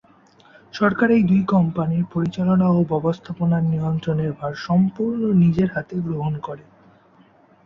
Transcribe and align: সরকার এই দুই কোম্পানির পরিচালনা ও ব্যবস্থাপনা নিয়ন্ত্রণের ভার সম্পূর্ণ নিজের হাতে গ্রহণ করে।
সরকার 0.73 1.09
এই 1.11 1.23
দুই 1.23 1.41
কোম্পানির 1.53 2.05
পরিচালনা 2.13 2.67
ও 2.69 2.79
ব্যবস্থাপনা 2.91 3.57
নিয়ন্ত্রণের 3.69 4.31
ভার 4.33 4.53
সম্পূর্ণ 4.67 5.21
নিজের 5.41 5.69
হাতে 5.75 5.95
গ্রহণ 6.05 6.33
করে। 6.39 6.63